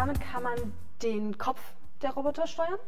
[0.00, 1.60] damit kann man den Kopf
[2.00, 2.78] der Roboter steuern.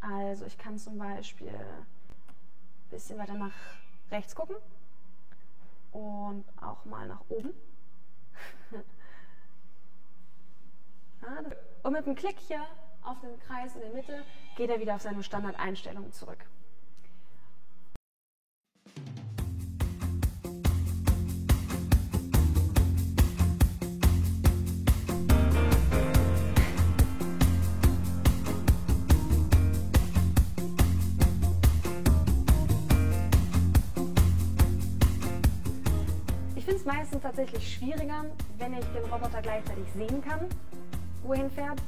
[0.00, 1.86] Also ich kann zum Beispiel ein
[2.88, 3.52] bisschen weiter nach
[4.10, 4.56] rechts gucken
[5.92, 7.50] und auch mal nach oben.
[11.82, 12.64] und mit einem Klick hier
[13.02, 14.24] auf den Kreis in der Mitte
[14.56, 16.46] geht er wieder auf seine Standardeinstellungen zurück.
[36.62, 38.24] Ich finde es meistens tatsächlich schwieriger,
[38.58, 40.46] wenn ich den Roboter gleichzeitig sehen kann,
[41.24, 41.82] wo er hinfährt.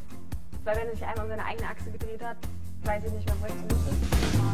[0.65, 2.37] Weil wenn er sich einmal um seine eigene Achse gedreht hat,
[2.83, 4.54] weiß ich nicht mehr, wo ich zurück ist.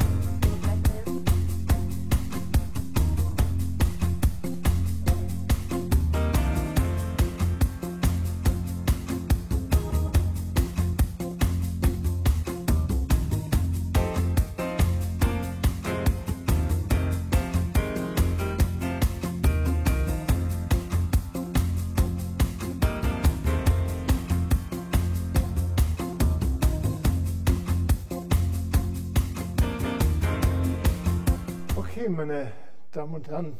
[32.00, 32.50] Okay, meine
[32.92, 33.58] Damen und Herren,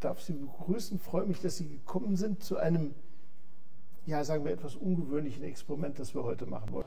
[0.00, 0.98] darf Sie begrüßen.
[0.98, 2.92] Freue mich, dass Sie gekommen sind zu einem,
[4.04, 6.86] ja, sagen wir, etwas ungewöhnlichen Experiment, das wir heute machen wollen.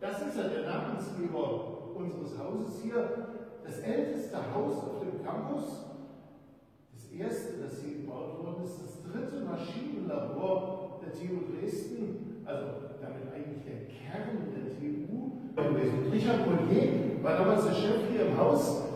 [0.00, 3.28] Das ist ja der Namensgeber unseres Hauses hier.
[3.64, 5.86] Das älteste Haus auf dem Campus.
[6.92, 12.66] Das erste, das hier gebaut worden ist, das dritte Maschinenlabor der TU Dresden, also
[13.00, 16.10] damit eigentlich der Kern der TU.
[16.10, 18.89] Richard Mollier war damals der Chef hier im Haus.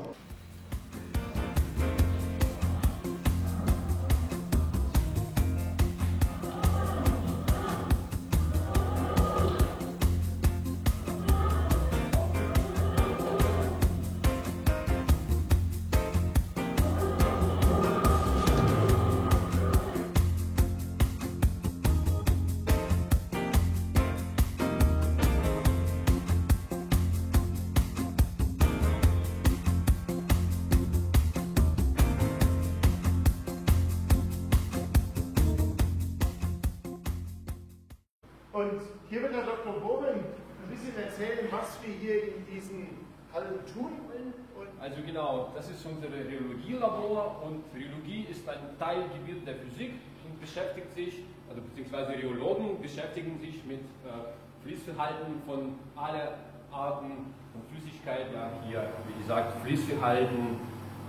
[38.54, 39.81] Und hier wird Herr Dr.
[39.81, 42.87] Bohren ein bisschen erzählen, was wir hier in diesen
[43.32, 43.91] Hallen tun.
[44.06, 49.94] Und Also genau, das ist unser Rheologielabor und Rheologie ist ein Teilgebiet der Physik
[50.25, 54.31] und beschäftigt sich, also beziehungsweise Rheologen beschäftigen sich mit äh,
[54.62, 56.38] Fließverhalten von aller
[56.70, 60.60] Arten von Flüssigkeit, ja hier wie gesagt Fließverhalten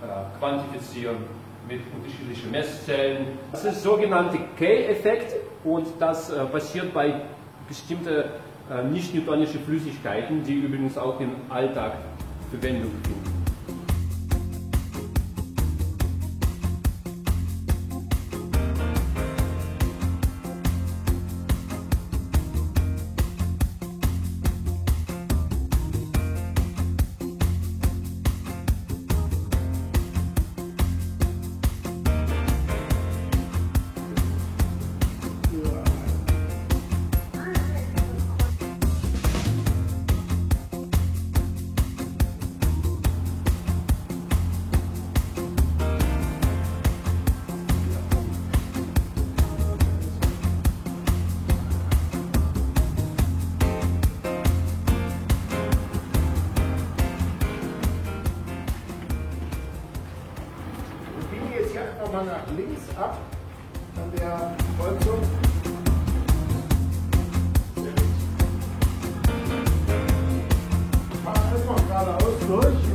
[0.02, 1.18] äh, quantifizieren
[1.68, 3.26] mit unterschiedlichen Messzellen.
[3.52, 5.34] Das ist sogenannte K-Effekt
[5.64, 7.22] und das äh, passiert bei
[7.68, 8.24] bestimmten
[8.70, 11.92] äh, nicht-newtonischen Flüssigkeiten, die übrigens auch im Alltag
[12.50, 13.35] Verwendung finden.
[61.76, 63.18] Hier einfach mal nach links ab
[63.96, 65.20] an der Kreuzung.
[71.24, 72.85] Fahren erstmal geradeaus durch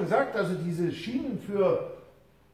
[0.00, 1.92] schon gesagt, also diese Schienen für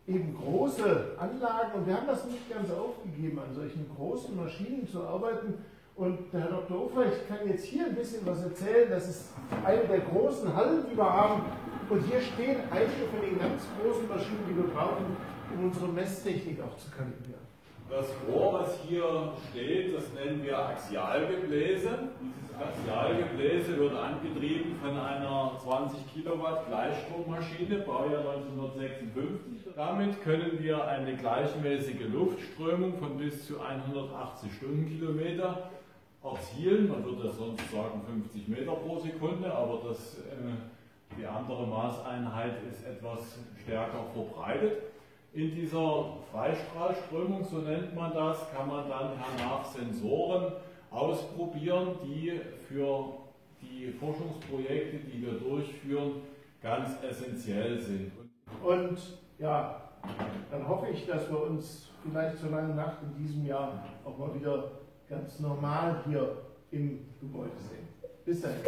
[0.06, 5.02] eben große Anlagen, und wir haben das nicht ganz aufgegeben, an solchen großen Maschinen zu
[5.02, 5.54] arbeiten.
[5.96, 6.86] Und der Herr Dr.
[6.86, 8.90] Ufrecht kann jetzt hier ein bisschen was erzählen.
[8.90, 9.30] Das ist
[9.64, 11.42] eine der großen Hallen, die wir haben.
[11.88, 15.16] Und hier stehen einige von den ganz großen Maschinen, die wir brauchen,
[15.56, 17.46] um unsere Messtechnik auch zu kalibrieren.
[17.88, 21.90] Das Rohr, was hier steht, das nennen wir Axialgebläse.
[22.20, 29.72] Dieses Axialgebläse wird angetrieben von einer 20 Kilowatt Gleichstrommaschine, Baujahr 1956.
[29.76, 35.70] Damit können wir eine gleichmäßige Luftströmung von bis zu 180 Stundenkilometer
[36.24, 36.88] erzielen.
[36.88, 42.84] Man würde sonst sagen 50 Meter pro Sekunde, aber das, äh, die andere Maßeinheit ist
[42.84, 44.95] etwas stärker verbreitet.
[45.36, 50.50] In dieser Freistrahlströmung, so nennt man das, kann man dann hernach Sensoren
[50.90, 53.18] ausprobieren, die für
[53.60, 56.22] die Forschungsprojekte, die wir durchführen,
[56.62, 58.12] ganz essentiell sind.
[58.64, 58.98] Und
[59.38, 59.82] ja,
[60.50, 64.34] dann hoffe ich, dass wir uns vielleicht zur langen Nacht in diesem Jahr auch mal
[64.34, 64.70] wieder
[65.06, 66.34] ganz normal hier
[66.70, 67.86] im Gebäude sehen.
[68.24, 68.62] Bis dahin.